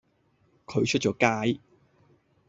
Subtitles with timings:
[0.65, 1.59] 佢出咗街